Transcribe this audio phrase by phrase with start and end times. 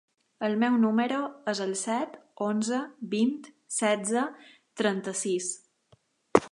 [0.45, 1.19] El meu número
[1.53, 2.15] es el set,
[2.55, 2.81] onze,
[3.13, 3.37] vint,
[3.79, 4.27] setze,
[4.83, 5.55] trenta-sis.